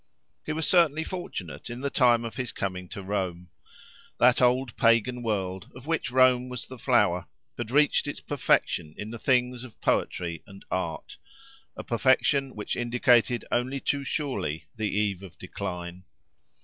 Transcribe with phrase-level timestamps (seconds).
[0.43, 3.49] He was certainly fortunate in the time of his coming to Rome.
[4.17, 9.11] That old pagan world, of which Rome was the flower, had reached its perfection in
[9.11, 15.37] the things of poetry and art—a perfection which indicated only too surely the eve of
[15.37, 16.03] decline.